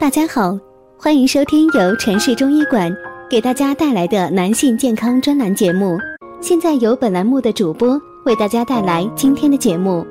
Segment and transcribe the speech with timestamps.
[0.00, 0.56] 大家好，
[0.96, 2.88] 欢迎收听由城市中医馆
[3.28, 5.98] 给大家带来的男性健康专栏节目。
[6.40, 10.06] 现在由本栏目的主播为大家带来今天的节目。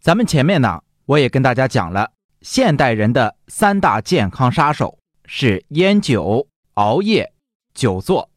[0.00, 7.32] 咱们前面呢，我也跟大家讲了，现代人的三大健康杀手是烟酒、熬夜、
[7.74, 8.28] 久坐。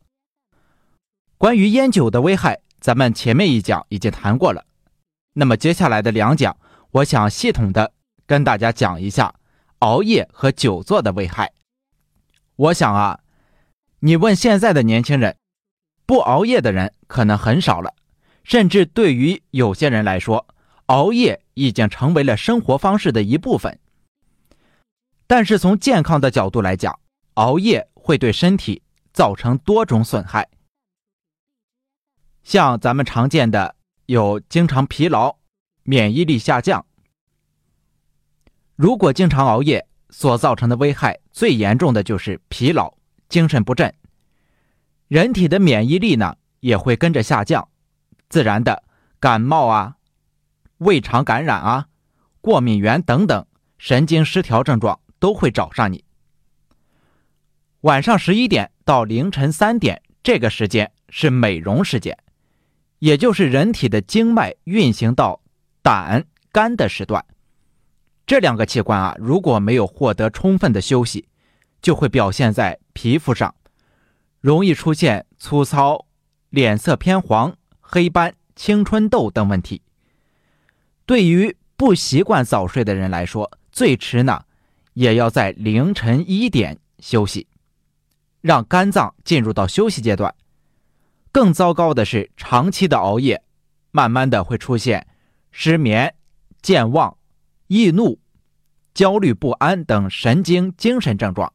[1.40, 4.66] 关于烟酒的危害，咱们前面一讲已经谈过了。
[5.34, 6.58] 那么接下来的两讲，
[6.92, 7.94] 我想系统的
[8.26, 9.34] 跟大家讲一下
[9.80, 11.54] 熬夜和久坐的危害。
[12.58, 13.22] 我想啊，
[14.00, 15.38] 你问现在的年轻人，
[16.06, 17.94] 不熬夜的人可能很少了，
[18.44, 20.46] 甚至对于有些人来说，
[20.88, 23.80] 熬夜已经成为了生活方式的一部分。
[25.28, 27.00] 但是从健康的角度来讲，
[27.36, 30.50] 熬夜会对身体造成多种损害，
[32.44, 33.78] 像咱们常见的。
[34.06, 35.38] 有经常疲劳、
[35.84, 36.86] 免疫力下降。
[38.76, 42.98] 如果经常熬夜所造成的危害，最严重的就是疲劳、
[43.30, 43.94] 精神不振。
[45.08, 47.70] 人体的免疫力呢也会跟着下降，
[48.30, 48.84] 自然的
[49.20, 49.98] 感冒啊、
[50.80, 51.88] 胃肠感染啊、
[52.42, 53.46] 过敏源等等
[53.78, 56.04] 神经失调症状都会找上你。
[57.82, 62.18] 晚上十一点到凌晨三点这个时间是美容时间。
[63.02, 65.42] 也就是人体的经脉运行到
[65.82, 67.26] 胆、肝的时段，
[68.28, 71.28] 这两个器官啊，如果没有获得充分的休息，
[71.82, 73.56] 就会表现在皮肤上，
[74.40, 76.06] 容易出现粗糙、
[76.52, 79.82] 脸色偏黄、黑斑、青春痘等问题。
[81.08, 84.44] 对于不习惯早睡的人来说，最迟呢，
[84.94, 87.48] 也要在凌晨一点休息，
[88.42, 90.36] 让肝脏进入到休息阶段。
[91.32, 93.42] 更糟糕的是，长期的熬夜，
[93.92, 95.08] 慢慢的会出现
[95.52, 96.14] 失眠、
[96.62, 97.18] 健忘、
[97.68, 98.20] 易怒、
[98.94, 101.54] 焦虑不安等神经精神症状。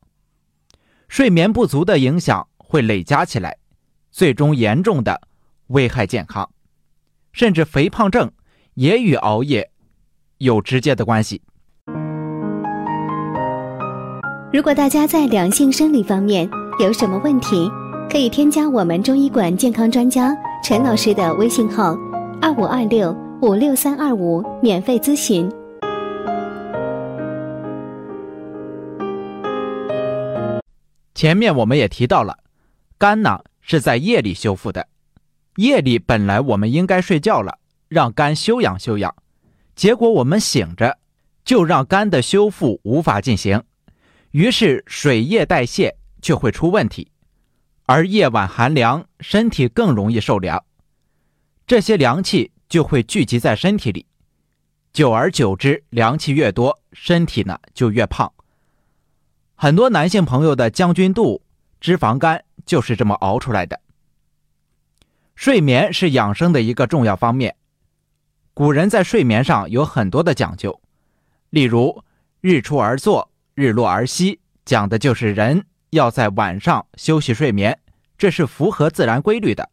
[1.09, 3.59] 睡眠不足的影响会累加起来，
[4.11, 5.21] 最终严重的
[5.69, 6.51] 危害健康，
[7.33, 8.33] 甚至肥胖症
[8.75, 9.71] 也与熬夜
[10.39, 11.43] 有直接的关系。
[14.53, 16.49] 如果大家在两性生理方面
[16.81, 17.71] 有什么问题，
[18.09, 21.95] 可以添加我们中医馆健康专家陈老师的微信号：
[22.41, 23.13] 二五二六
[23.43, 25.51] 五六三二五，免费咨询。
[31.15, 32.39] 前面我们也提到了，
[32.97, 34.87] 肝呢是在夜里修复的，
[35.57, 37.59] 夜里本来我们应该睡觉了，
[37.89, 39.13] 让肝休养休养，
[39.75, 40.97] 结果我们醒着，
[41.45, 43.61] 就让肝的修复无法进行，
[44.31, 47.11] 于是水液代谢就会出问题。
[47.89, 50.65] 而夜晚寒凉，身体更容易受凉，
[51.69, 54.07] 这些凉气就会聚集在身体里，
[54.93, 58.33] 久而久之，凉气越多，身体呢就越胖。
[59.55, 61.43] 很多男性朋友的将军肚、
[61.81, 63.81] 脂肪肝就是这么熬出来的。
[65.37, 67.55] 睡眠是养生的一个重要方面，
[68.53, 70.81] 古人在睡眠上有很多的讲究，
[71.51, 72.03] 例如
[72.43, 75.67] “日出而作，日落而息”，讲的就是人。
[75.91, 77.79] 要在晚上休息睡眠，
[78.19, 79.71] 这是符合自然规律的。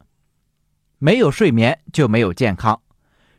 [1.00, 2.82] 没有睡眠就没有健康，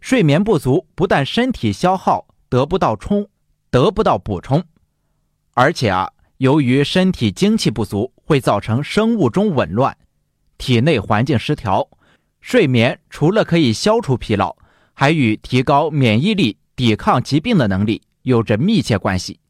[0.01, 3.27] 睡眠不足不但身体消耗得不到充，
[3.71, 4.63] 得不到补充，
[5.55, 9.97] 而且啊，由于身体精气不足，会造成生物钟紊乱，
[10.59, 11.89] 体内环境失调。
[12.41, 14.55] 睡眠除了可以消除疲劳，
[14.93, 19.41] 还与提高免疫力、抵抗疾病的能力有着密切关系。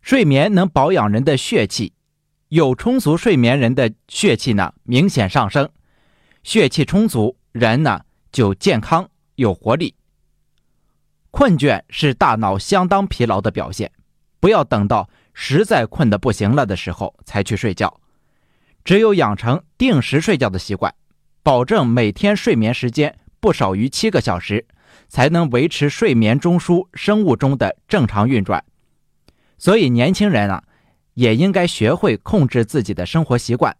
[0.00, 1.92] 睡眠能保养人的血气。
[2.48, 5.68] 有充足睡眠人的血气呢明显上升，
[6.42, 8.00] 血气充足，人呢
[8.32, 9.94] 就健康有活力。
[11.30, 13.92] 困倦是大脑相当疲劳的表现，
[14.40, 18.00] 不要等到实在困得不行了的时候才去睡觉。
[18.82, 20.94] 只有养成定时睡觉的习惯，
[21.42, 24.66] 保证每天睡眠时间不少于七个小时，
[25.10, 28.64] 才能维持睡眠中枢生物钟的正常运转。
[29.58, 30.64] 所以年轻人啊。
[31.18, 33.76] 也应该学会控制自己的生活习惯，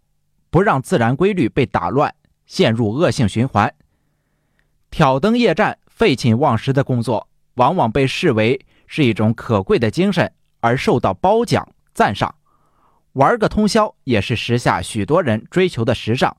[0.50, 2.12] 不让自然规律被打乱，
[2.46, 3.73] 陷入恶性循环。
[4.90, 12.35] 挑灯夜战、废寝忘食的工作，往往被视为是一种可贵的精神，而受到褒奖赞赏。
[13.12, 16.37] 玩个通宵也是时下许多人追求的时尚。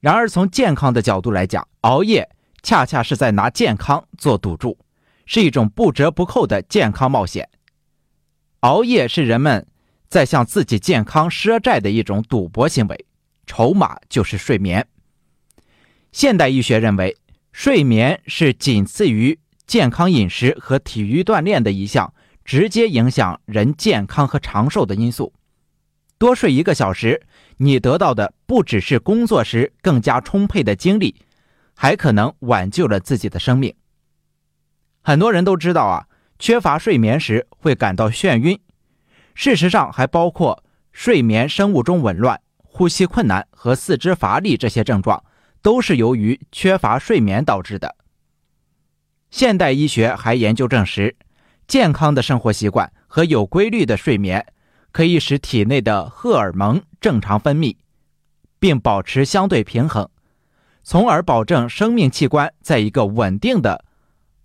[0.00, 2.30] 然而，从健康的角度来讲，熬夜
[2.62, 4.78] 恰恰是在拿健康做赌注，
[5.26, 7.50] 是一种不折不扣的健康冒险。
[8.60, 9.66] 熬夜是人们。
[10.14, 13.04] 在向自己健康赊债的一种赌博行为，
[13.48, 14.86] 筹码就是睡眠。
[16.12, 17.16] 现代医学认为，
[17.50, 22.14] 睡眠是仅次于健康饮食和体育锻炼的一项
[22.44, 25.32] 直接影响人健康和长寿的因素。
[26.16, 27.20] 多睡一个小时，
[27.56, 31.16] 你得到的不只是工作时更加充沛的精力，
[31.74, 33.74] 还可能挽救了自己的生命。
[35.02, 36.06] 很多人都知道啊，
[36.38, 38.56] 缺乏睡眠时会感到眩晕，
[39.34, 45.22] 事实上还包括睡眠生物钟紊乱、呼吸困难和四肢乏力这些症状，
[45.60, 47.96] 都是由于缺乏睡眠导致的。
[49.30, 51.16] 现代医学还研究证实，
[51.66, 54.46] 健康的生活习惯和有规律的睡眠。
[54.92, 57.76] 可以使体内的荷尔蒙正常分泌，
[58.60, 60.08] 并保持相对平衡，
[60.84, 63.84] 从而保证生命器官在一个稳定的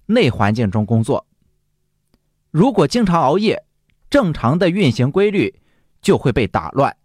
[0.08, 1.28] 内环境中工作。
[2.50, 3.64] 如果经常熬夜，
[4.10, 5.54] 正常的运行规律
[6.02, 6.96] 就会被打乱，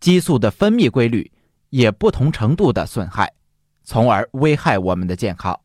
[0.00, 1.30] 激素的分泌规律
[1.70, 3.32] 也不同程度的损害，
[3.84, 5.58] 从而危害我们的健康。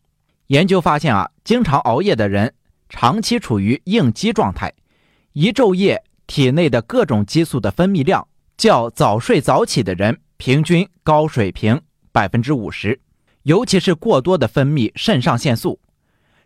[0.48, 2.54] 研究发现啊，经常熬夜的人
[2.90, 4.74] 长期处于应激状态，
[5.34, 6.04] 一昼夜。
[6.28, 8.26] 体内的各种激素的分泌量
[8.56, 11.82] 较早睡早起的人平均高水平
[12.14, 12.98] 百分之五十，
[13.44, 15.78] 尤其是过多的分泌肾上腺素，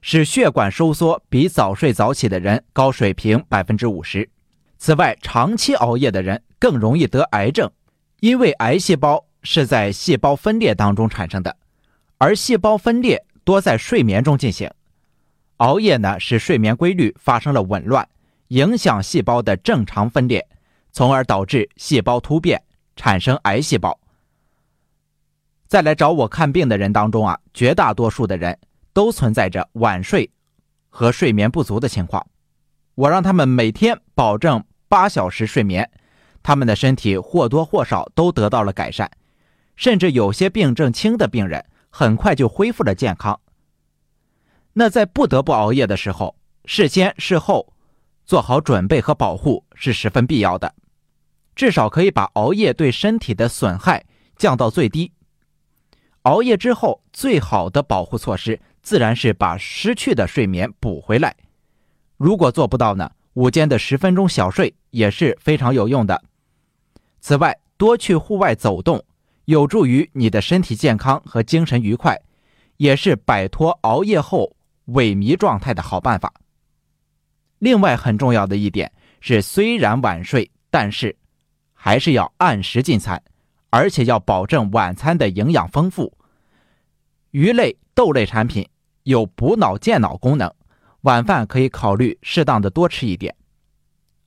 [0.07, 4.29] 使血管收缩比早睡早起的人高水平百分之五十。
[4.77, 7.71] 此外，长期熬夜的人更容易得癌症，
[8.19, 11.57] 因为癌细胞是在细胞分裂当中产生的，
[12.19, 14.69] 而细胞分裂多在睡眠中进行。
[15.57, 18.07] 熬夜呢，使睡眠规律发生了紊乱。
[18.49, 20.47] 影响细胞的正常分裂，
[20.91, 22.61] 从而导致细胞突变，
[22.95, 23.99] 产生癌细胞。
[25.65, 28.55] 在来找我看病的人当中啊，绝大多数的人
[28.95, 30.31] 都存在着晚睡
[30.89, 32.25] 和睡眠不足的情况。
[32.95, 35.91] 我让他们每天保证八小时睡眠，
[36.41, 39.11] 他们的身体或多或少都得到了改善，
[39.75, 43.39] 甚至有些病症轻的病人很快就恢复了健康。
[44.73, 47.73] 那在不得不熬夜的时候，事先事后。
[48.27, 50.73] 做好准备和保护是十分必要的，
[51.55, 54.03] 至少可以把熬夜对身体的损害
[54.35, 55.11] 降到最低。
[56.25, 61.35] 熬夜之后，最好的保护措施自然是把失去的睡眠补回来。
[62.17, 66.19] 如果做不到呢，午间的十分钟小睡也是非常有用的。
[67.21, 69.03] 此外，多去户外走动，
[69.45, 72.19] 有助于你的身体健康和精神愉快，
[72.77, 74.55] 也是摆脱熬夜后
[74.87, 76.33] 萎靡状态的好办法。
[77.59, 81.15] 另外很重要的一点是，虽然晚睡，但是
[81.73, 83.21] 还是要按时进餐，
[83.75, 86.17] 而且要保证晚餐的营养丰富。
[87.31, 88.69] 鱼类、豆类产品
[89.03, 90.49] 有补脑健脑功能，
[91.01, 93.35] 晚饭可以考虑适当的多吃一点。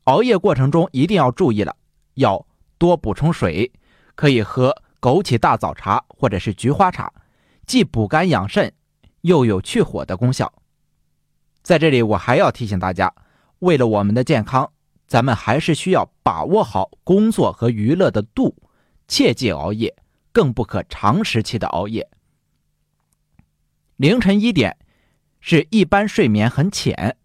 [0.05, 1.75] 熬夜过程中一定要注意了，
[2.13, 2.45] 要
[2.77, 3.73] 多补充水，
[4.15, 7.11] 可以喝枸杞大枣茶或者是菊花茶，
[7.67, 8.71] 既补肝养肾，
[9.23, 10.53] 又有去火的功效。
[11.63, 13.11] 在这里，我还要提醒大家。
[13.61, 14.71] 为了我们的健康，
[15.07, 18.55] 咱们还是需要把握好工作和娱乐的度，
[19.09, 19.93] 切忌熬夜，
[20.31, 22.09] 更不可长时期的熬夜。
[23.97, 24.77] 凌晨一点
[25.41, 27.17] 是一般睡眠很浅，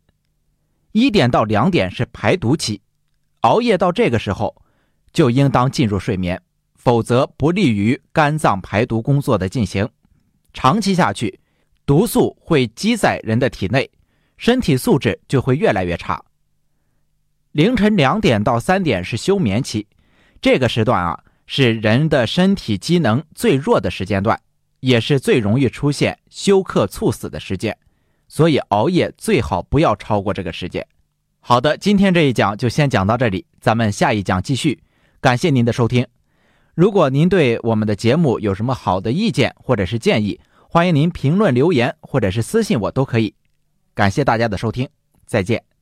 [0.94, 2.82] 一点到两点是排毒期，
[3.42, 4.64] 熬夜到这个时候
[5.12, 6.42] 就应当进入睡眠，
[6.74, 9.88] 否则不利于肝脏排毒工作的进行，
[10.54, 11.40] 长期下去，
[11.86, 13.92] 毒素会积在人的体内。
[14.36, 16.22] 身体素质就会越来越差。
[17.52, 19.88] 凌晨两点到三点是休眠期，
[20.42, 24.40] 这个时段啊是人的身体机能最弱的时间段，
[24.80, 27.78] 也是最容易出现休克猝死的时间，
[28.28, 30.86] 所以熬夜最好不要超过这个时间。
[31.40, 34.82] 好的，今天这一讲就先讲到这里，咱们下一讲继续。
[35.20, 36.08] 感谢您的收听。
[36.74, 43.36] 如果您对我们的节目有什么好的意见或者是建议，欢迎您评论留言或者是私信我都可以。
[43.94, 44.90] 感谢大家的收听，
[45.26, 45.73] 再见。